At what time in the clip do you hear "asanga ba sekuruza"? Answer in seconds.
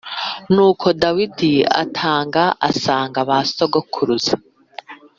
2.69-4.35